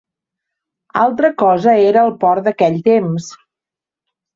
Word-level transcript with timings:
Altra 1.01 1.31
cosa 1.43 1.77
era 1.93 2.03
el 2.09 2.13
port 2.27 2.51
d'aquell 2.51 2.83
temps. 2.93 3.33